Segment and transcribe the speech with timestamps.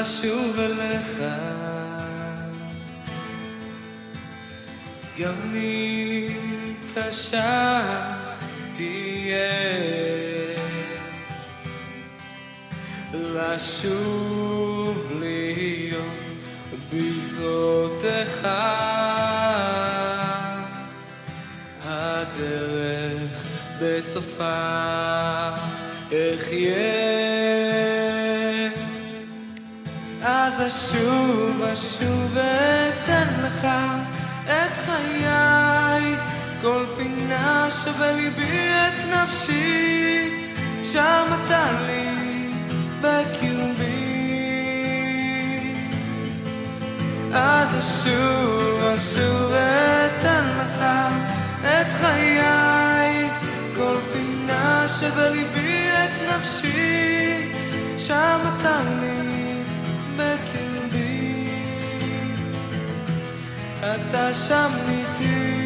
[0.00, 1.22] לשוב אליך.
[5.18, 7.80] גם אם קשה
[8.76, 9.88] תהיה.
[13.14, 16.04] לשוב להיות
[16.92, 18.48] בזרותיך
[21.84, 23.46] הדרך
[23.80, 24.88] בסופה
[26.08, 27.17] אחיה
[30.66, 33.66] אשוב אשוב ואתן לך
[34.44, 36.16] את חיי.
[36.62, 40.30] כל פינה שבליבי את נפשי
[40.92, 42.50] שם אתה לי
[43.00, 44.08] בקרבי
[47.34, 50.84] אז אשוב אשוב ואתן לך
[51.64, 53.28] את חיי.
[53.76, 57.52] כל פינה שבליבי את נפשי
[57.98, 59.27] שם אתה לי
[63.98, 65.58] אתה שם איתי.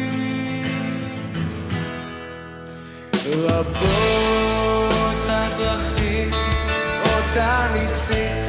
[3.35, 6.31] רבות הדרכים
[7.05, 8.42] אותה ניסיתי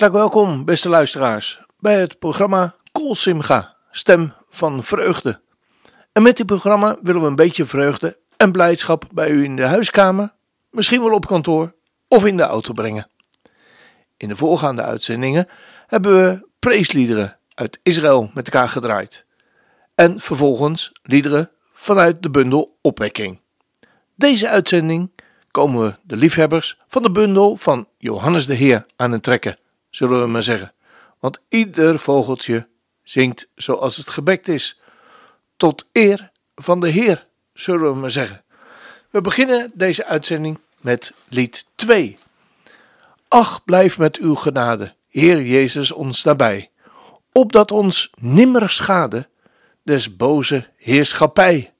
[0.00, 5.40] Hartelijk welkom, beste luisteraars, bij het programma Kool Simga, Stem van Vreugde.
[6.12, 9.62] En met dit programma willen we een beetje vreugde en blijdschap bij u in de
[9.62, 10.32] huiskamer,
[10.70, 11.74] misschien wel op kantoor
[12.08, 13.10] of in de auto brengen.
[14.16, 15.48] In de voorgaande uitzendingen
[15.86, 19.24] hebben we preesliederen uit Israël met elkaar gedraaid.
[19.94, 23.40] En vervolgens liederen vanuit de bundel Opwekking.
[24.14, 25.10] Deze uitzending
[25.50, 29.58] komen we de liefhebbers van de bundel van Johannes de Heer aan het trekken,
[29.90, 30.72] zullen we maar zeggen.
[31.18, 32.68] Want ieder vogeltje
[33.02, 34.80] zingt zoals het gebekt is.
[35.56, 38.44] Tot eer van de Heer, zullen we maar zeggen.
[39.10, 42.18] We beginnen deze uitzending met lied 2.
[43.28, 46.70] Ach, blijf met uw genade, Heer Jezus ons nabij,
[47.32, 49.28] opdat ons nimmer schade
[49.82, 51.72] des boze heerschappij.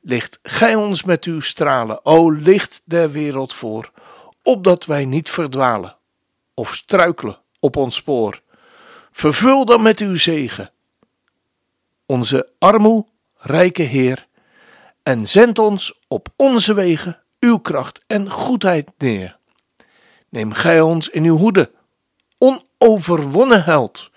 [0.00, 3.90] Licht gij ons met uw stralen, o licht der wereld voor,
[4.42, 5.97] opdat wij niet verdwalen
[6.58, 8.40] of struikelen op ons spoor.
[9.10, 10.70] Vervul dan met uw zegen
[12.06, 13.06] onze armoe,
[13.36, 14.26] rijke Heer,
[15.02, 19.38] en zend ons op onze wegen uw kracht en goedheid neer.
[20.28, 21.70] Neem gij ons in uw hoede,
[22.38, 24.10] onoverwonnen held,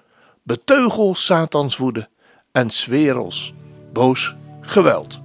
[0.44, 2.10] beteugel Satans woede
[2.52, 3.54] en swerels
[3.94, 5.20] boos geweld.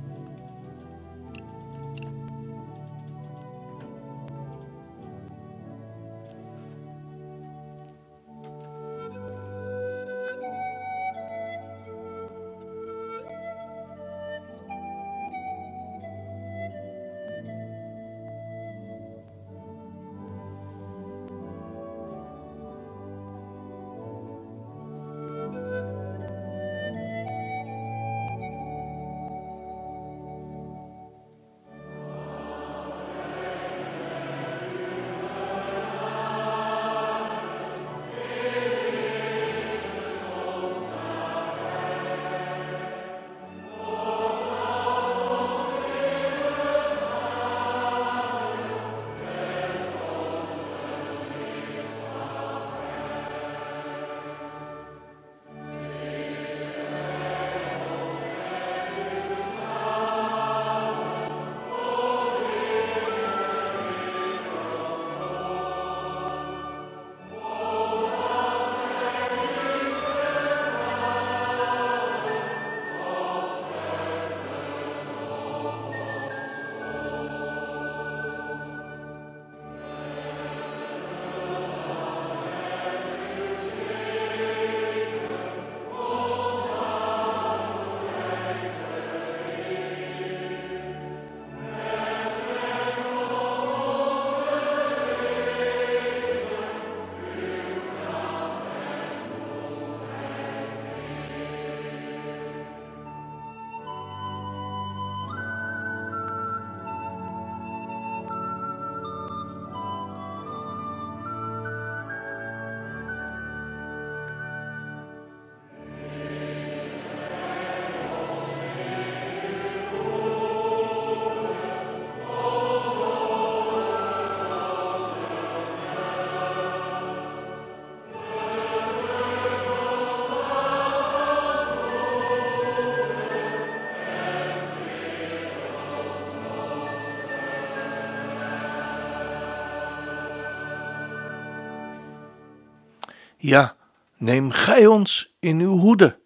[143.46, 143.76] Ja,
[144.16, 146.18] neem gij ons in uw hoede.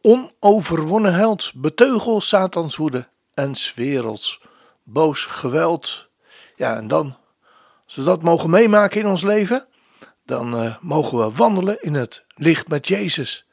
[0.00, 4.40] Onoverwonnen held, beteugel Satans woede en werelds
[4.82, 6.08] boos geweld.
[6.56, 7.16] Ja, en dan,
[7.84, 9.66] als we dat mogen meemaken in ons leven,
[10.24, 13.46] dan uh, mogen we wandelen in het licht met Jezus.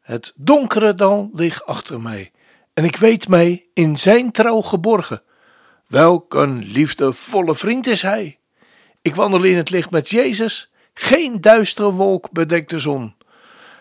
[0.00, 2.32] Het donkere dal ligt achter mij
[2.74, 5.22] en ik weet mij in zijn trouw geborgen.
[5.86, 8.38] Welk een liefdevolle vriend is hij.
[9.02, 13.14] Ik wandel in het licht met Jezus geen duistere wolk bedekt de zon.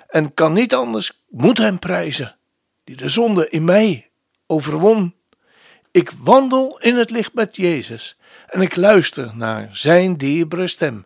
[0.07, 2.35] En kan niet anders, moet hem prijzen,
[2.83, 4.09] die de zonde in mij
[4.47, 5.15] overwon.
[5.91, 8.17] Ik wandel in het licht met Jezus
[8.47, 11.05] en ik luister naar zijn dierbare stem.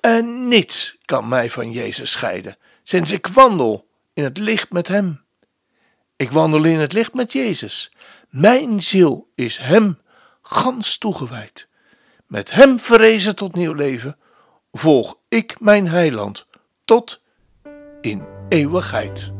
[0.00, 5.20] En niets kan mij van Jezus scheiden, sinds ik wandel in het licht met hem.
[6.16, 7.92] Ik wandel in het licht met Jezus.
[8.28, 9.98] Mijn ziel is hem
[10.42, 11.68] gans toegewijd.
[12.26, 14.16] Met hem verrezen tot nieuw leven
[14.78, 16.46] volg ik mijn heiland
[16.84, 17.22] tot
[18.00, 19.37] in eeuwigheid.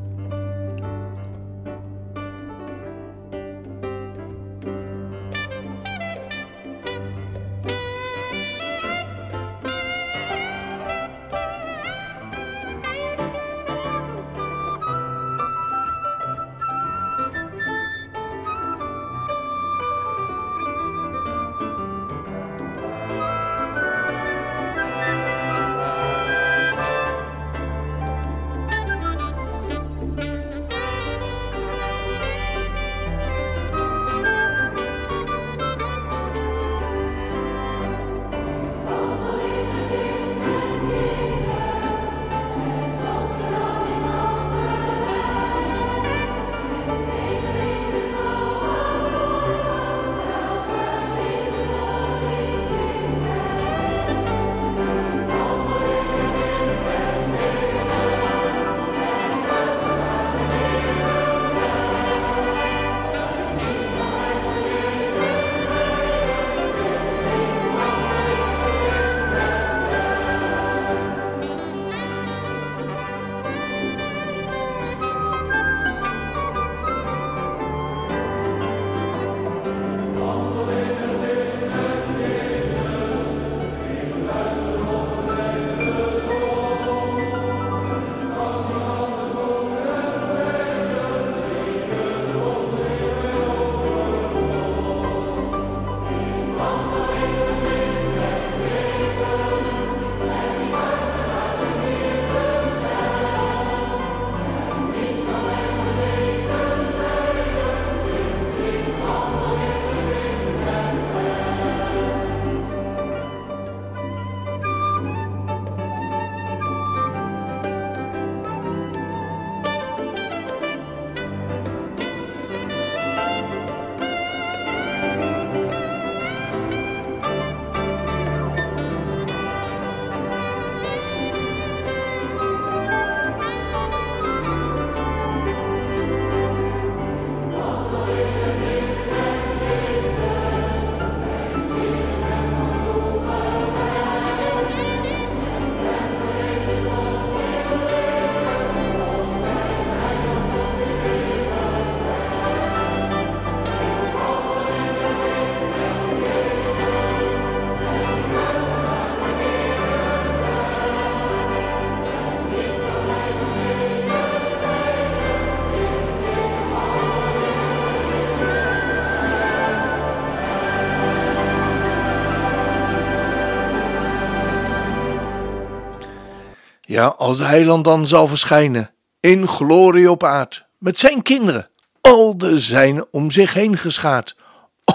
[176.98, 178.90] Ja, als de heiland dan zal verschijnen,
[179.20, 181.68] in glorie op aard, met zijn kinderen,
[182.00, 184.36] al de zijnen om zich heen geschaard.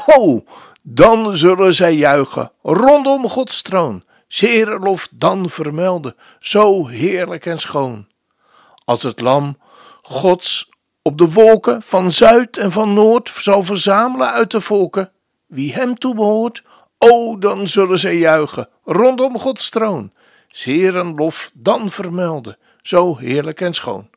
[0.05, 0.47] Oh,
[0.81, 8.07] dan zullen zij juichen rondom Gods troon, zeer lof dan vermelden, zo heerlijk en schoon.
[8.85, 9.57] Als het lam
[10.01, 10.69] Gods
[11.01, 15.11] op de wolken van zuid en van noord zal verzamelen uit de volken,
[15.47, 16.63] wie hem toebehoort,
[16.97, 20.11] o, dan zullen zij juichen rondom Gods troon,
[20.53, 24.09] zeer en lof dan vermelden, zo heerlijk en schoon.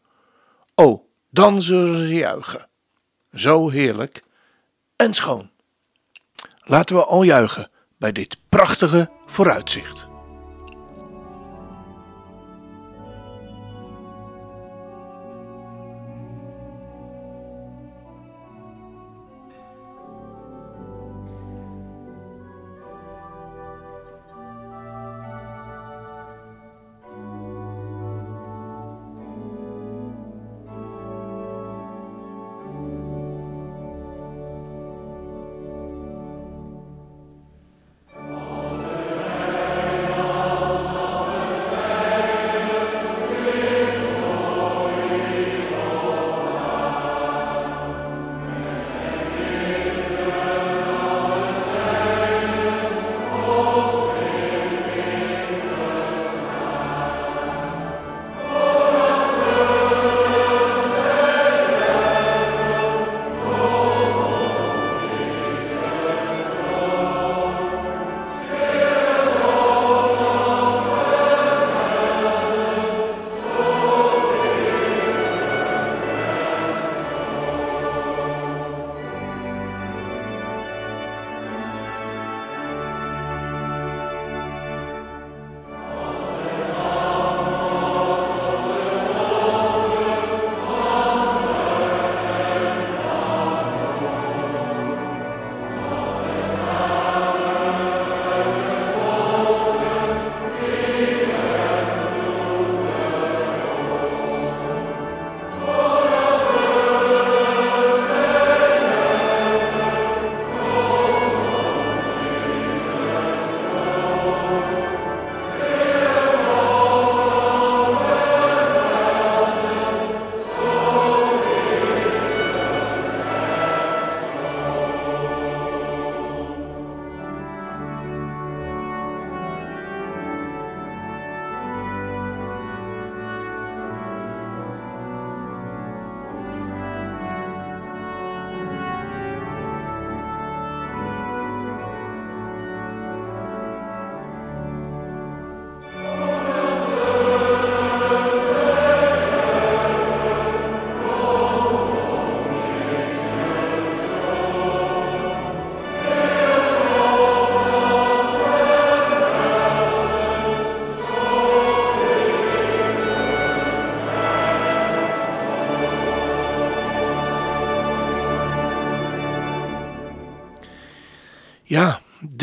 [0.74, 2.68] O, dan zullen ze juichen,
[3.34, 4.22] zo heerlijk
[4.96, 5.50] en schoon.
[6.58, 10.06] Laten we al juichen bij dit prachtige vooruitzicht.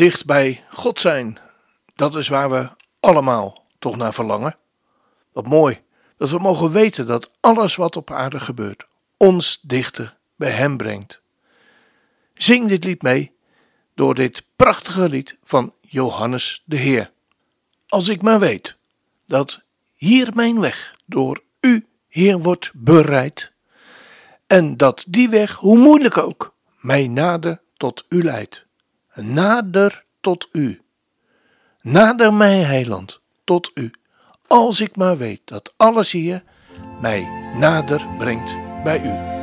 [0.04, 1.38] Dicht bij God zijn.
[1.94, 2.68] Dat is waar we
[3.00, 4.56] allemaal toch naar verlangen.
[5.32, 5.82] Wat mooi
[6.16, 11.20] dat we mogen weten dat alles wat op aarde gebeurt ons dichter bij Hem brengt.
[12.34, 13.32] Zing dit lied mee
[13.94, 17.10] door dit prachtige lied van Johannes de Heer.
[17.88, 18.76] Als ik maar weet
[19.26, 19.62] dat
[19.94, 23.52] hier mijn weg door U, Heer, wordt bereid
[24.46, 28.64] en dat die weg, hoe moeilijk ook, mij nader tot U leidt
[29.14, 30.80] nader tot u.
[31.80, 33.92] Nader mij, heiland, tot u,
[34.46, 36.42] als ik maar weet dat alles hier
[37.00, 37.28] mij
[37.58, 39.33] nader brengt bij u.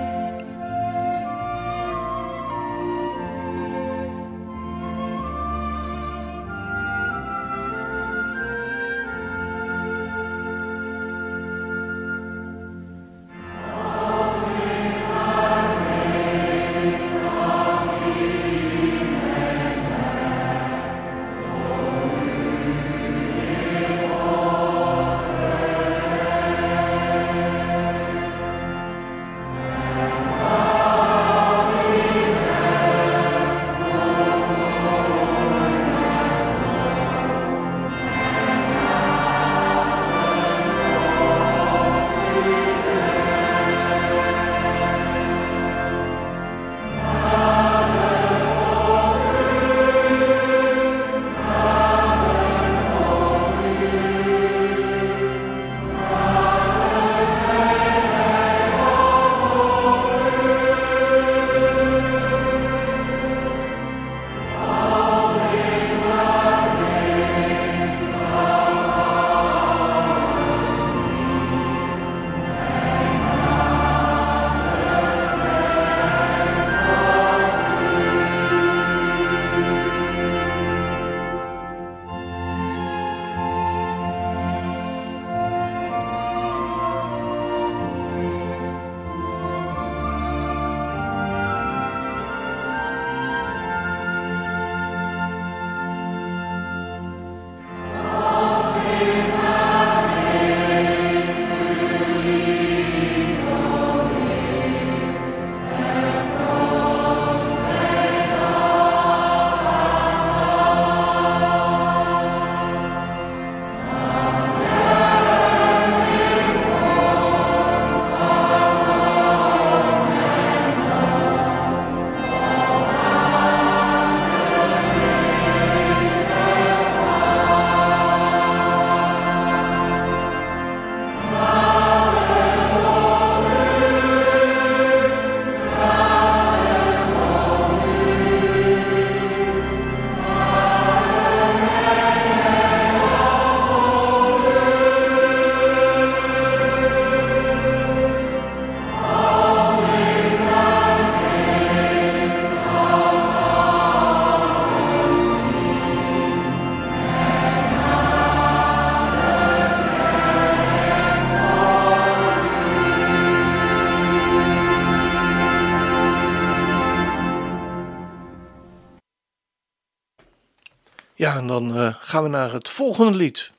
[171.52, 173.52] dan uh, gaan we naar het volgende lied.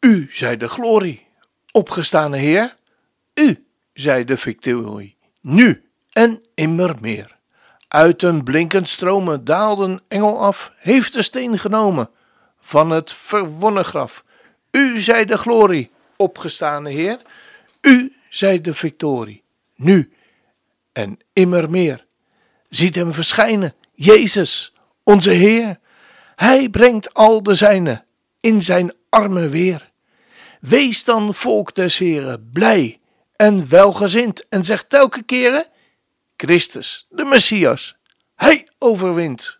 [0.00, 1.26] U zij de glorie,
[1.72, 2.74] opgestane Heer.
[3.34, 7.36] U zij de victorie, nu en immer meer.
[7.88, 12.10] Uit een blinkend stromen daalde een engel af, heeft de steen genomen
[12.60, 14.24] van het verwonnen graf.
[14.70, 17.20] U zij de glorie, opgestane Heer.
[17.80, 19.42] U zij de victorie,
[19.76, 20.12] nu
[20.92, 22.06] en immer meer.
[22.68, 25.79] Ziet hem verschijnen, Jezus, onze Heer.
[26.40, 28.04] Hij brengt al de zijnen
[28.40, 29.90] in zijn armen weer.
[30.60, 33.00] Wees dan, volk des Heren, blij
[33.36, 35.66] en welgezind en zeg telke keren:
[36.36, 37.96] Christus, de Messias,
[38.36, 39.58] hij overwint.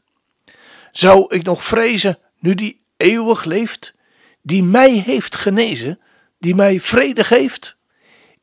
[0.93, 3.95] Zou ik nog vrezen, nu die eeuwig leeft,
[4.43, 6.01] die mij heeft genezen,
[6.39, 7.77] die mij vrede geeft?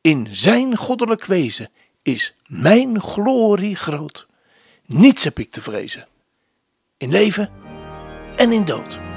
[0.00, 1.70] In zijn goddelijk wezen
[2.02, 4.26] is mijn glorie groot.
[4.86, 6.06] Niets heb ik te vrezen.
[6.96, 7.67] In leven
[8.38, 9.07] en in dood.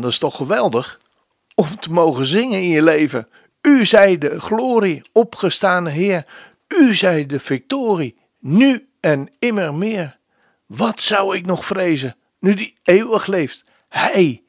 [0.00, 1.00] Dat is toch geweldig
[1.54, 3.26] om te mogen zingen in je leven.
[3.62, 6.26] U zij de glorie, opgestane Heer.
[6.68, 10.18] U zij de victorie, nu en immer meer.
[10.66, 13.64] Wat zou ik nog vrezen, nu die eeuwig leeft?
[13.88, 14.42] Hij,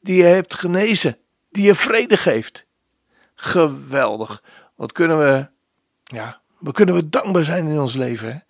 [0.00, 1.16] die je hebt genezen,
[1.50, 2.66] die je vrede geeft.
[3.34, 4.42] Geweldig.
[4.74, 5.46] Wat kunnen we,
[6.04, 8.44] ja, wat kunnen we dankbaar zijn in ons leven?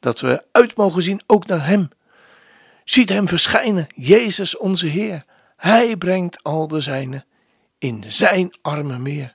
[0.00, 1.88] Dat we uit mogen zien ook naar Hem.
[2.84, 5.24] Ziet Hem verschijnen, Jezus onze Heer.
[5.62, 7.24] Hij brengt al de zijnen
[7.78, 9.34] in zijn armen meer.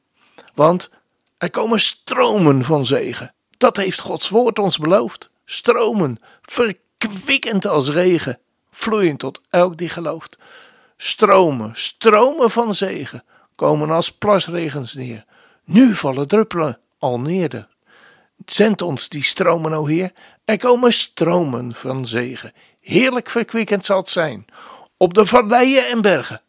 [0.56, 0.90] Want
[1.38, 3.34] er komen stromen van zegen.
[3.58, 5.30] Dat heeft Gods woord ons beloofd.
[5.46, 8.40] Stromen, verkwikkend als regen,
[8.72, 10.38] vloeiend tot elk die gelooft.
[10.98, 13.24] Stromen, stromen van zegen,
[13.56, 15.26] komen als plasregens neer.
[15.64, 17.68] Nu vallen druppelen al neer.
[18.46, 20.12] Zend ons die stromen, o Heer.
[20.46, 22.54] Er komen stromen van zegen.
[22.82, 24.46] Heerlijk verkwikkend zal het zijn
[24.98, 26.42] op de valleien en bergen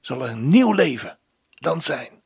[0.00, 2.19] zal een nieuw leven dan zijn.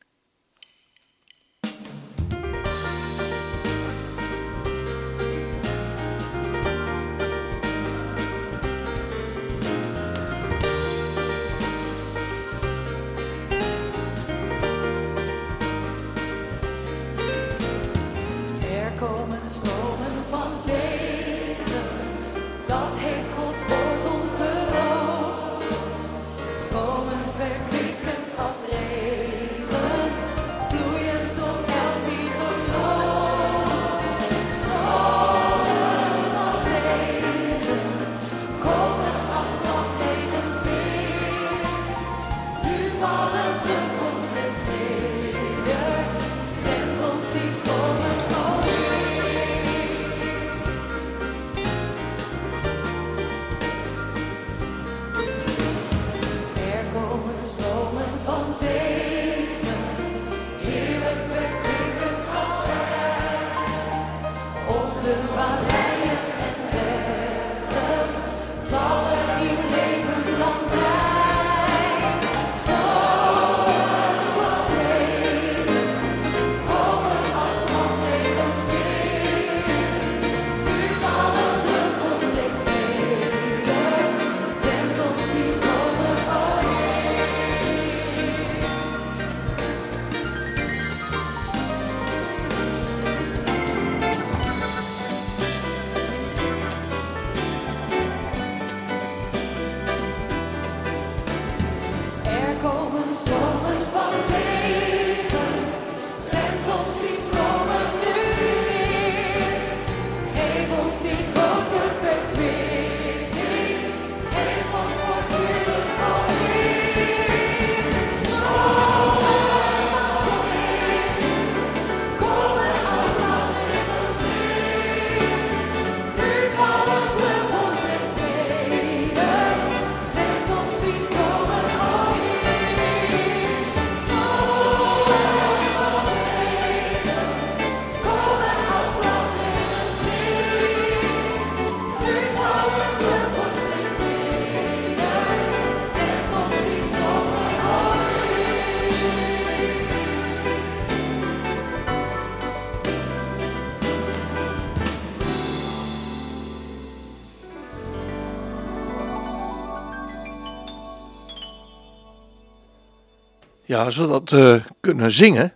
[163.75, 165.53] Ja, als we dat uh, kunnen zingen,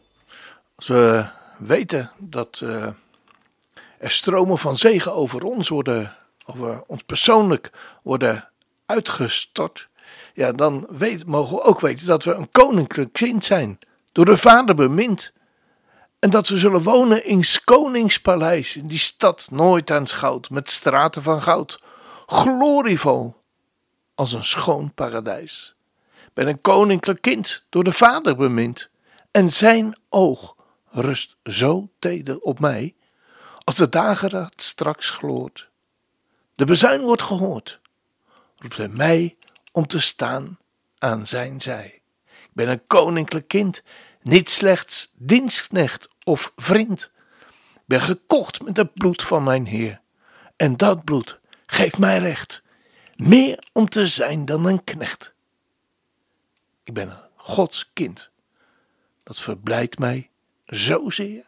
[0.76, 1.26] als we
[1.58, 2.88] weten dat uh,
[3.98, 7.72] er stromen van zegen over ons worden, over ons persoonlijk
[8.04, 8.50] worden
[8.86, 9.88] uitgestort,
[10.34, 10.88] ja, dan
[11.26, 13.78] mogen we ook weten dat we een koninklijk kind zijn,
[14.12, 15.34] door de Vader bemind.
[16.20, 21.22] En dat we zullen wonen in Koningspaleis, in die stad nooit aan goud, met straten
[21.22, 21.80] van goud,
[22.26, 23.36] glorievol
[24.16, 25.78] als een schoon paradijs
[26.34, 28.90] ben een koninklijk kind, door de Vader bemind.
[29.32, 30.56] En zijn oog
[30.90, 32.96] rust zo teder op mij,
[33.64, 35.70] als de dageraad straks gloort.
[36.56, 37.80] De bezuin wordt gehoord,
[38.56, 39.38] roept hij mij
[39.72, 40.58] om te staan
[40.98, 42.02] aan zijn zij.
[42.26, 43.84] Ik ben een koninklijk kind,
[44.22, 47.12] niet slechts dienstknecht of vriend.
[47.74, 50.02] Ik ben gekocht met het bloed van mijn Heer.
[50.56, 52.62] En dat bloed geeft mij recht,
[53.16, 55.34] meer om te zijn dan een knecht.
[56.90, 58.30] Ik ben een Gods kind.
[59.24, 60.30] Dat verblijdt mij
[60.66, 61.46] zozeer.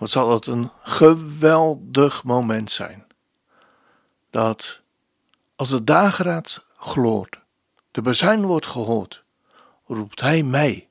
[0.00, 3.06] Wat zal dat een geweldig moment zijn.
[4.30, 4.80] Dat
[5.56, 7.40] als de dageraad gloort,
[7.90, 9.24] de bezuin wordt gehoord,
[9.86, 10.88] roept hij mij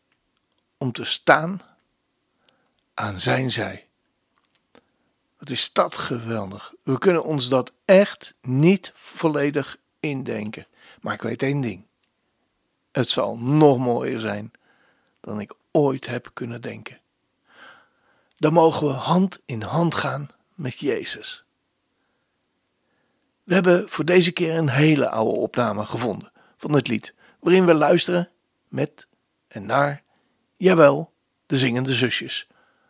[0.78, 1.62] om te staan
[2.94, 3.88] aan zijn zij.
[5.38, 6.74] Wat is dat geweldig.
[6.84, 10.68] We kunnen ons dat echt niet volledig indenken.
[11.02, 11.86] Maar ik weet één ding.
[12.92, 14.52] Het zal nog mooier zijn
[15.20, 17.00] dan ik ooit heb kunnen denken.
[18.40, 21.44] Dan mogen we hand in hand gaan met Jezus.
[23.44, 27.74] We hebben voor deze keer een hele oude opname gevonden van het lied, waarin we
[27.74, 28.30] luisteren
[28.68, 29.08] met
[29.48, 30.04] en naar,
[30.58, 31.14] jawel,
[31.46, 32.48] de zingende zusjes,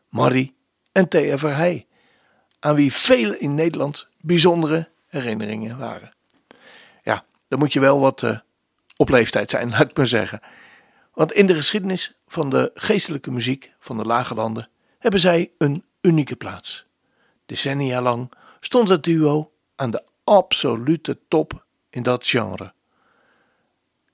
[0.10, 0.56] Marie
[0.92, 1.88] en Thea Verheij,
[2.60, 6.12] aan wie velen in Nederland bijzondere herinneringen waren.
[7.04, 8.40] Ja, dan moet je wel wat uh,
[8.98, 10.42] op leeftijd zijn, laat ik maar zeggen.
[11.14, 15.84] Want in de geschiedenis van de geestelijke muziek van de Lage Landen hebben zij een
[16.02, 16.86] unieke plaats.
[17.46, 22.74] Decennia lang stond het duo aan de absolute top in dat genre.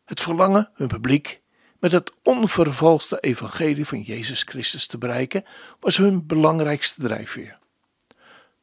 [0.06, 1.42] Het verlangen hun publiek
[1.80, 5.46] met het onvervalste evangelie van Jezus Christus te bereiken
[5.80, 7.58] was hun belangrijkste drijfveer.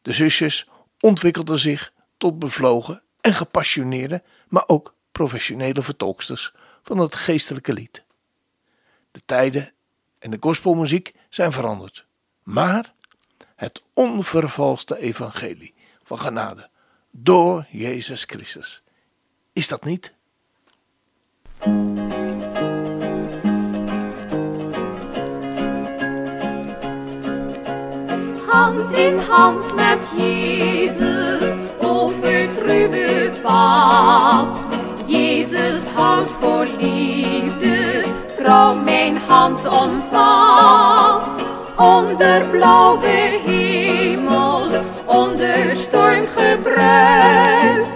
[0.03, 0.69] De zusjes
[1.01, 8.05] ontwikkelden zich tot bevlogen en gepassioneerde, maar ook professionele vertolksters van het geestelijke lied.
[9.11, 9.73] De tijden
[10.19, 12.07] en de gospelmuziek zijn veranderd,
[12.43, 12.93] maar
[13.57, 16.69] het onvervalste evangelie van genade
[17.11, 18.83] door Jezus Christus.
[19.53, 20.13] Is dat niet?
[28.47, 34.65] Hand in hand met Jezus over het ruwe pad.
[35.07, 41.42] Jezus houdt voor liefde, trouw mijn hand omvat.
[41.77, 44.71] Onder blauwe hemel,
[45.07, 47.87] onder stormgebruis.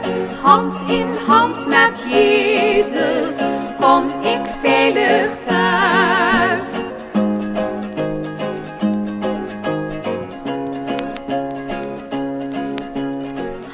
[0.43, 3.35] Hand in hand met Jezus,
[3.81, 6.65] kom ik veilig thuis.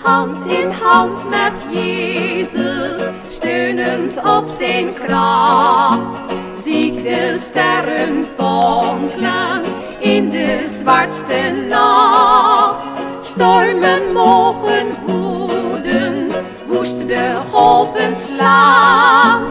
[0.02, 6.22] Hand in hand met Jezus, steunend op zijn kracht.
[6.58, 9.71] Zie ik de sterren fonkelen
[10.02, 12.92] in de zwartste nacht.
[13.22, 16.30] Stormen mogen woeden,
[16.66, 19.44] woest de golven slaan.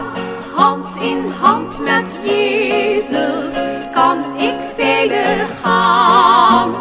[0.54, 3.60] Hand in hand met Jezus
[3.92, 6.74] kan ik veilig gaan.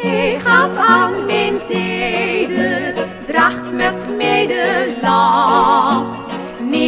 [0.00, 2.94] Hij gaat aan mijn zijde,
[3.26, 6.17] draagt met mij de last.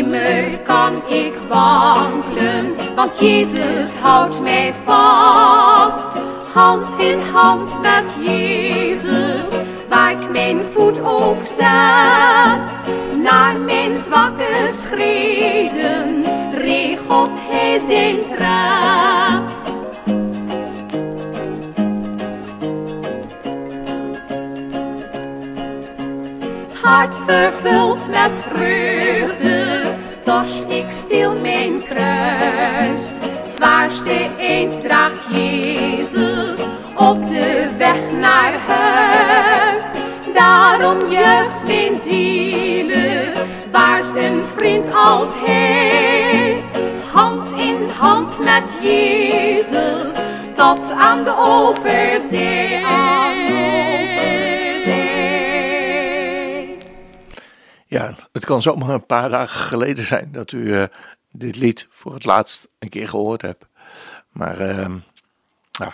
[0.01, 6.07] Nimmer kan ik wankelen, want Jezus houdt mij vast.
[6.53, 9.47] Hand in hand met Jezus,
[9.89, 12.71] waar ik mijn voet ook zet.
[13.23, 16.25] Naar mijn zwakke schreden,
[16.55, 18.31] regelt Hij zijn.
[26.69, 29.70] Het hart vervuld met vreugde,
[30.31, 33.05] tors ik stil mijn kruis.
[33.21, 36.57] Het zwaarste eind draagt Jezus
[36.95, 39.85] op de weg naar huis.
[40.35, 43.33] Daarom juicht mijn zielen,
[43.71, 46.63] waar is een vriend als hij?
[47.13, 50.11] Hand in hand met Jezus,
[50.55, 53.00] tot aan de overzee.
[57.91, 60.85] Ja, het kan zomaar een paar dagen geleden zijn dat u uh,
[61.31, 63.65] dit lied voor het laatst een keer gehoord hebt.
[64.29, 64.87] Maar uh,
[65.79, 65.93] nou,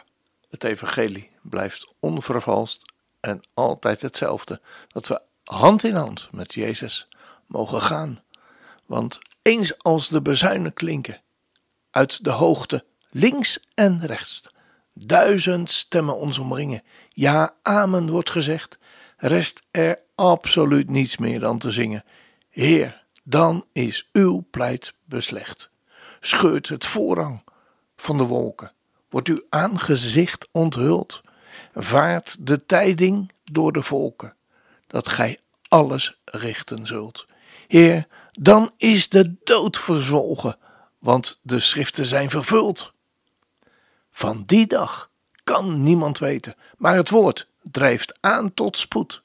[0.51, 4.61] het evangelie blijft onvervalst en altijd hetzelfde.
[4.89, 7.09] Dat we hand in hand met Jezus
[7.47, 8.23] mogen gaan.
[8.87, 11.21] Want eens als de bezuinen klinken,
[11.91, 14.43] uit de hoogte, links en rechts,
[14.93, 18.79] duizend stemmen ons omringen, ja, amen wordt gezegd,
[19.17, 22.05] rest er absoluut niets meer dan te zingen.
[22.51, 25.71] Heer, dan is uw pleit beslecht.
[26.21, 27.43] Scheurt het voorrang
[27.97, 28.73] van de wolken,
[29.09, 31.23] wordt uw aangezicht onthuld,
[31.75, 34.35] vaart de tijding door de volken,
[34.87, 35.39] dat gij
[35.69, 37.27] alles richten zult.
[37.67, 40.57] Heer, dan is de dood verzwolgen,
[40.99, 42.93] want de schriften zijn vervuld.
[44.11, 45.11] Van die dag
[45.45, 49.23] kan niemand weten, maar het woord drijft aan tot spoed.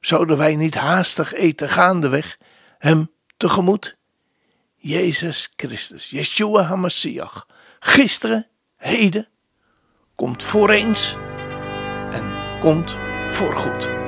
[0.00, 2.38] Zouden wij niet haastig eten gaandeweg
[2.78, 3.96] hem tegemoet?
[4.76, 7.46] Jezus Christus, Yeshua HaMashiach,
[7.80, 8.46] gisteren,
[8.76, 9.28] heden,
[10.14, 11.16] komt voor eens
[12.10, 12.96] en komt
[13.32, 14.05] voor goed.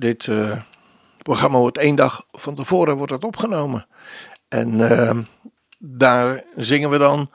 [0.00, 0.56] Dit uh,
[1.22, 3.86] programma wordt één dag van tevoren wordt het opgenomen.
[4.48, 5.18] En uh,
[5.78, 7.30] daar zingen we dan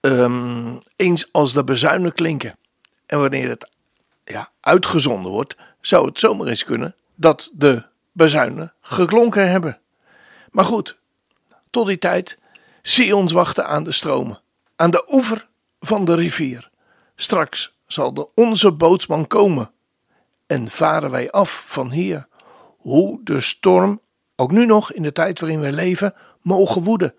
[0.00, 2.56] um, eens als de bezuinen klinken.
[3.06, 3.70] En wanneer het
[4.24, 7.82] ja, uitgezonden wordt, zou het zomaar eens kunnen dat de
[8.12, 9.78] bezuinen geklonken hebben.
[10.50, 10.96] Maar goed,
[11.70, 12.38] tot die tijd,
[12.82, 14.40] zie ons wachten aan de stromen,
[14.76, 15.48] aan de oever
[15.80, 16.70] van de rivier.
[17.16, 19.70] Straks zal de onze bootsman komen
[20.52, 22.26] en varen wij af van hier.
[22.76, 24.00] Hoe de storm,
[24.36, 27.14] ook nu nog in de tijd waarin wij leven, mogen woeden.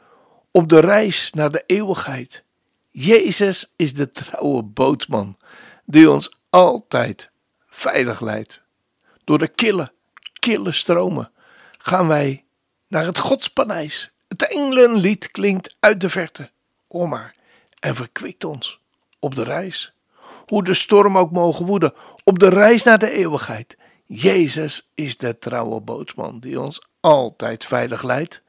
[0.51, 2.43] Op de reis naar de eeuwigheid.
[2.91, 5.37] Jezus is de trouwe bootman
[5.85, 7.29] die ons altijd
[7.67, 8.61] veilig leidt.
[9.23, 9.91] Door de kille,
[10.39, 11.31] kille stromen
[11.77, 12.45] gaan wij
[12.87, 14.11] naar het Godspaleis.
[14.27, 16.49] Het engelenlied klinkt uit de verte.
[16.87, 17.35] Hoor maar,
[17.79, 18.79] en verkwikt ons
[19.19, 19.92] op de reis
[20.45, 23.77] hoe de storm ook mogen woeden, op de reis naar de eeuwigheid.
[24.05, 28.41] Jezus is de trouwe bootsman die ons altijd veilig leidt.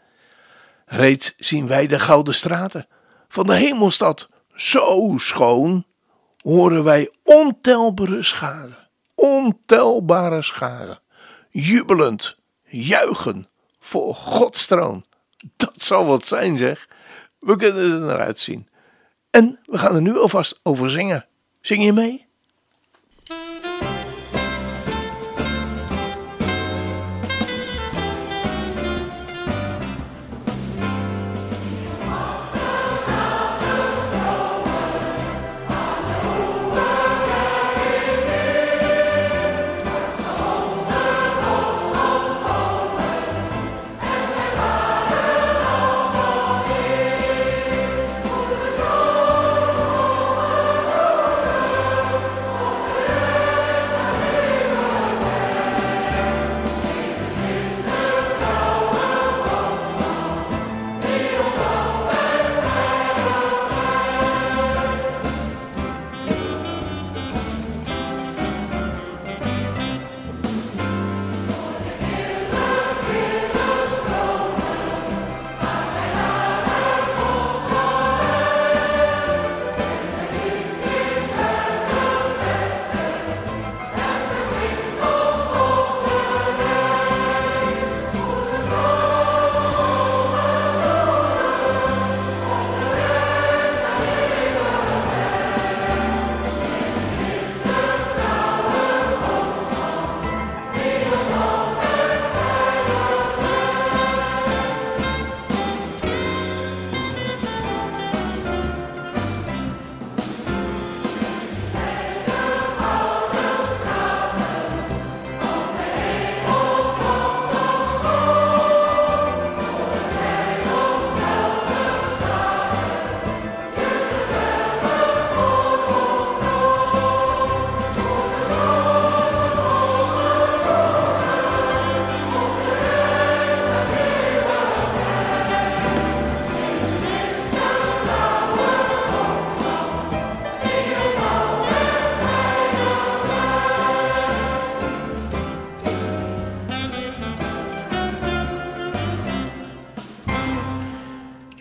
[0.86, 2.86] Reeds zien wij de gouden straten
[3.28, 5.84] van de hemelstad zo schoon,
[6.42, 11.00] horen wij ontelbare scharen, ontelbare scharen,
[11.50, 15.04] jubelend, juichen voor Gods troon.
[15.56, 16.88] Dat zal wat zijn, zeg.
[17.38, 18.68] We kunnen er naar uitzien.
[19.30, 21.26] En we gaan er nu alvast over zingen.
[21.64, 22.26] Zing je mee?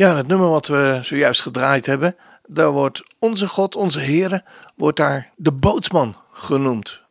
[0.04, 2.16] Ja, het nummer wat we zojuist gedraaid hebben,
[2.48, 4.44] daar wordt onze God, onze Heere,
[4.76, 7.02] wordt daar de bootsman genoemd.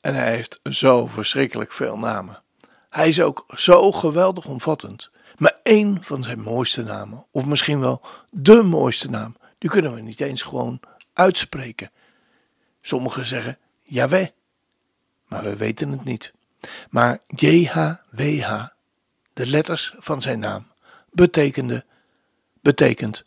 [0.00, 2.42] En hij heeft zo verschrikkelijk veel namen.
[2.90, 5.10] Hij is ook zo geweldig omvattend.
[5.38, 8.00] Maar één van zijn mooiste namen, of misschien wel
[8.30, 10.80] de mooiste naam, die kunnen we niet eens gewoon
[11.12, 11.90] uitspreken.
[12.82, 14.28] Sommigen zeggen Yahweh,
[15.28, 16.32] maar we weten het niet.
[16.90, 18.64] Maar JHWH,
[19.32, 20.66] de letters van zijn naam,
[21.10, 21.84] betekende,
[22.62, 23.24] betekent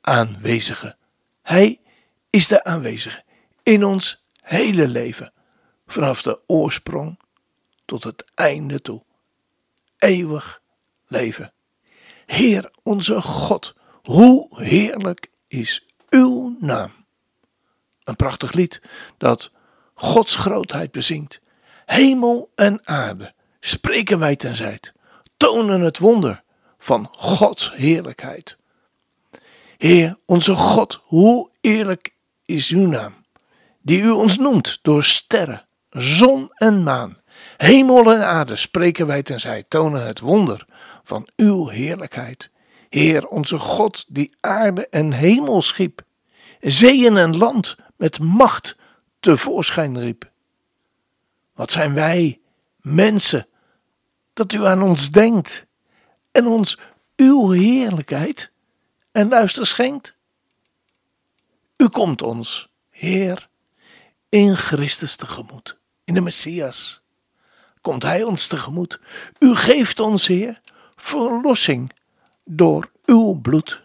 [0.00, 0.96] aanwezige.
[1.42, 1.80] Hij
[2.30, 3.22] is de aanwezige
[3.62, 5.32] in ons hele leven,
[5.86, 7.18] vanaf de oorsprong
[7.84, 9.02] tot het einde toe.
[9.98, 10.62] Eeuwig
[11.06, 11.52] leven.
[12.26, 16.92] Heer onze God, hoe heerlijk is uw naam.
[18.04, 18.82] Een prachtig lied
[19.18, 19.50] dat
[19.94, 21.40] Gods grootheid bezingt.
[21.86, 24.54] Hemel en aarde spreken wij ten
[25.36, 26.42] tonen het wonder
[26.78, 28.56] van Gods heerlijkheid.
[29.84, 32.14] Heer, onze God, hoe eerlijk
[32.44, 33.14] is uw naam,
[33.82, 37.20] die u ons noemt door sterren, zon en maan.
[37.56, 40.66] Hemel en aarde spreken wij ten zij, tonen het wonder
[41.02, 42.50] van uw heerlijkheid.
[42.88, 46.02] Heer, onze God, die aarde en hemel schiep,
[46.60, 48.76] zeeën en land met macht
[49.20, 50.30] tevoorschijn riep.
[51.54, 52.40] Wat zijn wij,
[52.80, 53.46] mensen,
[54.32, 55.66] dat u aan ons denkt
[56.32, 56.78] en ons
[57.16, 58.52] uw heerlijkheid
[59.14, 60.14] en luister schenkt?
[61.76, 63.48] U komt ons, Heer,
[64.28, 67.02] in Christus tegemoet, in de Messias.
[67.80, 69.00] Komt Hij ons tegemoet.
[69.38, 70.60] U geeft ons, Heer,
[70.96, 71.92] verlossing
[72.44, 73.82] door uw bloed.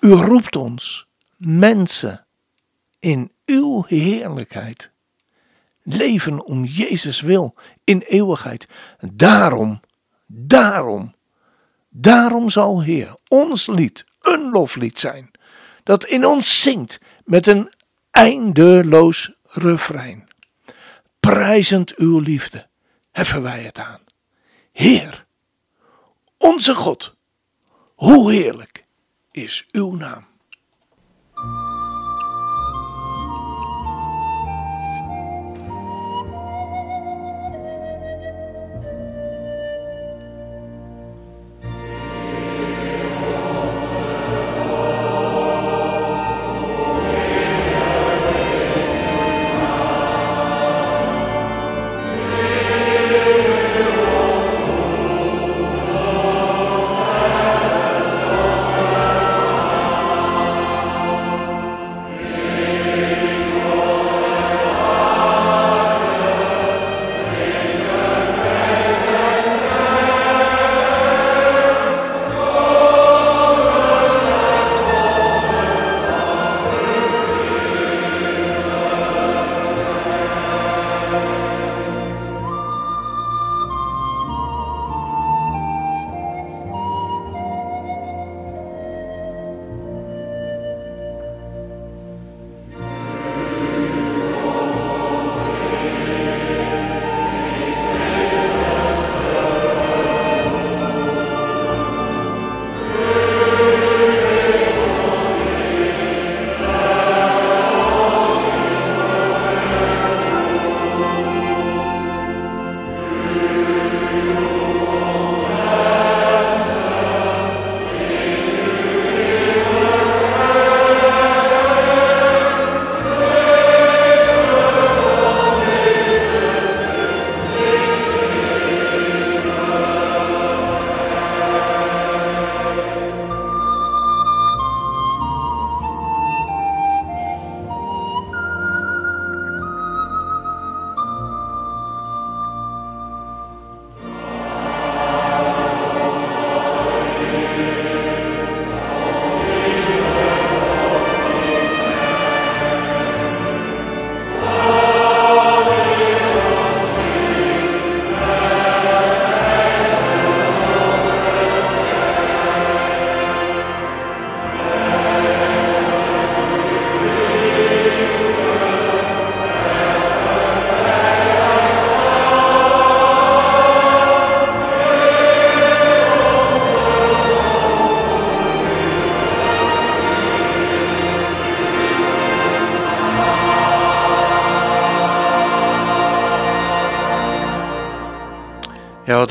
[0.00, 1.06] U roept ons,
[1.36, 2.26] mensen,
[2.98, 4.90] in uw heerlijkheid.
[5.82, 7.54] Leven om Jezus wil
[7.84, 8.68] in eeuwigheid.
[9.00, 9.80] Daarom,
[10.26, 11.14] daarom,
[11.88, 15.30] daarom zal Heer ons lied een loflied zijn,
[15.82, 17.72] dat in ons zingt met een
[18.10, 20.28] eindeloos refrein.
[21.20, 22.68] Prijzend uw liefde
[23.10, 24.00] heffen wij het aan.
[24.72, 25.26] Heer,
[26.36, 27.14] onze God,
[27.94, 28.84] hoe heerlijk
[29.30, 30.28] is uw naam.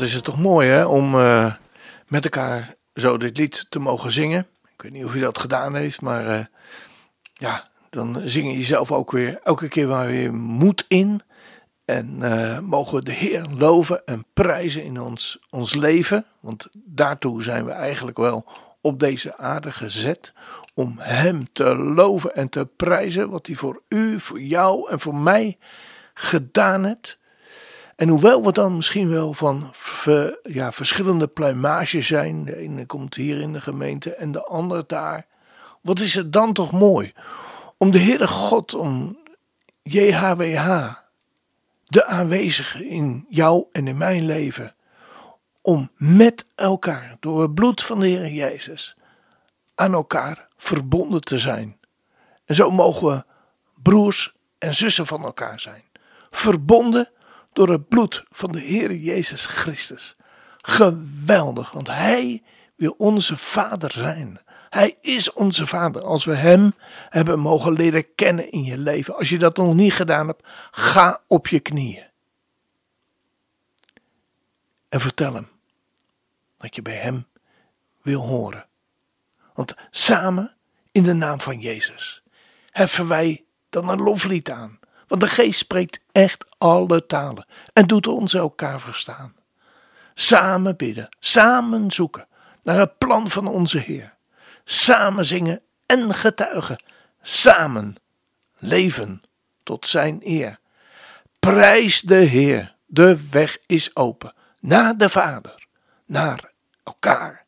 [0.00, 1.54] Is het toch mooi hè, om uh,
[2.08, 4.46] met elkaar zo dit lied te mogen zingen.
[4.74, 6.44] Ik weet niet of hij dat gedaan heeft, maar eh,
[7.32, 11.22] ja, dan zing je jezelf ook weer elke keer waar weer moed in.
[11.84, 16.24] En eh, mogen we de Heer loven en prijzen in ons, ons leven.
[16.40, 18.44] Want daartoe zijn we eigenlijk wel
[18.80, 20.32] op deze aarde gezet.
[20.74, 23.30] Om Hem te loven en te prijzen.
[23.30, 25.58] Wat Hij voor u, voor jou en voor mij
[26.14, 27.18] gedaan heeft.
[28.00, 29.70] En hoewel we dan misschien wel van
[30.42, 32.44] ja, verschillende pluimages zijn.
[32.44, 35.26] De ene komt hier in de gemeente en de ander daar.
[35.80, 37.12] Wat is het dan toch mooi
[37.76, 39.18] om de Heere God, om
[39.82, 40.94] JHWH
[41.84, 44.74] de aanwezige in jou en in mijn leven.
[45.60, 48.96] Om met elkaar, door het bloed van de Heer Jezus,
[49.74, 51.78] aan elkaar verbonden te zijn.
[52.44, 53.24] En zo mogen we
[53.82, 55.82] broers en zussen van elkaar zijn.
[56.30, 57.10] Verbonden
[57.60, 60.16] door het bloed van de Heer Jezus Christus.
[60.56, 62.42] Geweldig, want Hij
[62.76, 64.40] wil onze Vader zijn.
[64.70, 66.02] Hij is onze Vader.
[66.02, 66.74] Als we Hem
[67.08, 69.16] hebben mogen leren kennen in je leven.
[69.16, 72.04] Als je dat nog niet gedaan hebt, ga op je knieën.
[74.88, 75.48] En vertel Hem
[76.58, 77.26] dat je bij Hem
[78.02, 78.66] wil horen.
[79.54, 80.56] Want samen
[80.92, 82.22] in de naam van Jezus
[82.70, 84.79] heffen wij dan een loflied aan.
[85.10, 89.34] Want de Geest spreekt echt alle talen en doet ons elkaar verstaan.
[90.14, 92.26] Samen bidden, samen zoeken
[92.62, 94.18] naar het plan van onze Heer
[94.70, 96.82] samen zingen en getuigen,
[97.22, 97.96] samen
[98.58, 99.22] leven
[99.62, 100.58] tot zijn eer.
[101.38, 105.66] Prijs de Heer, de weg is open naar de Vader,
[106.04, 106.52] naar
[106.84, 107.44] elkaar.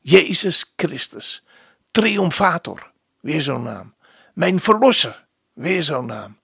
[0.00, 1.44] Jezus Christus,
[1.90, 2.90] triomfator,
[3.20, 3.94] weer zo'n naam.
[4.34, 6.37] Mijn verlosser, weer zo'n naam.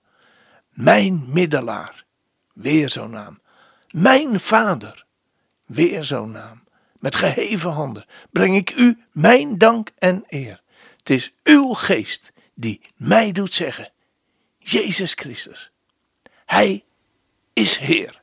[0.75, 2.05] Mijn middelaar,
[2.53, 3.39] weer zo'n naam.
[3.93, 5.05] Mijn vader,
[5.65, 6.63] weer zo'n naam.
[6.99, 10.61] Met geheven handen breng ik u mijn dank en eer.
[10.97, 13.91] Het is uw geest die mij doet zeggen:
[14.59, 15.71] Jezus Christus,
[16.45, 16.83] Hij
[17.53, 18.21] is Heer.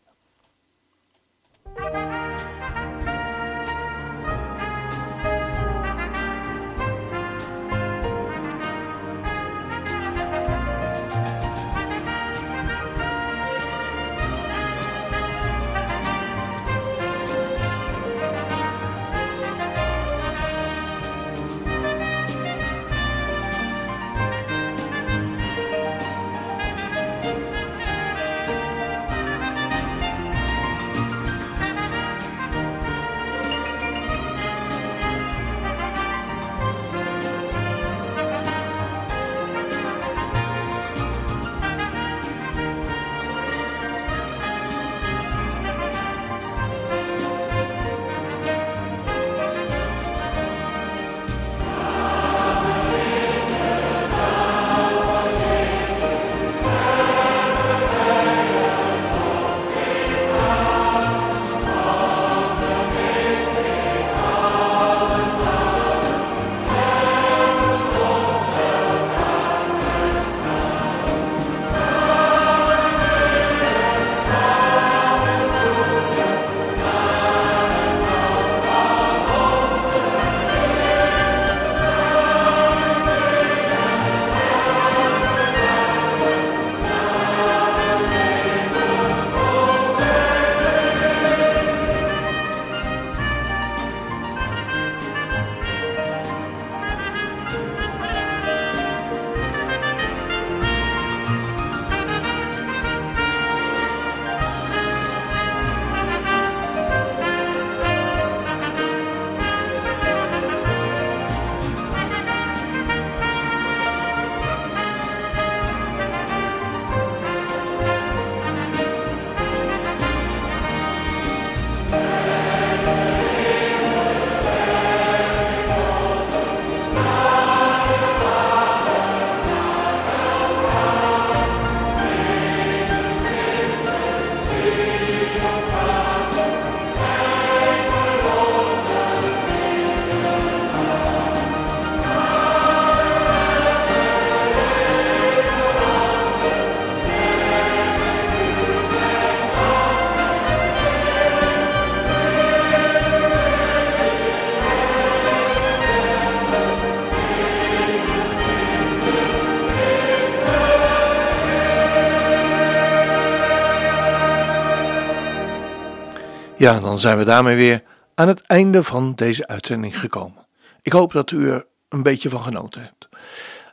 [166.63, 167.83] Ja, dan zijn we daarmee weer
[168.15, 170.47] aan het einde van deze uitzending gekomen.
[170.83, 173.09] Ik hoop dat u er een beetje van genoten hebt.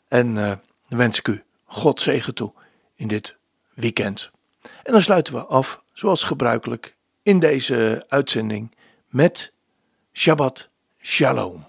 [0.08, 0.52] En uh,
[0.88, 2.54] wens ik u God zegen toe
[2.96, 3.36] in dit
[3.74, 4.32] weekend.
[4.84, 8.76] En dan sluiten we af, zoals gebruikelijk, in deze uitzending
[9.08, 9.52] met
[10.14, 10.70] Shabbat
[11.02, 11.66] Shalom.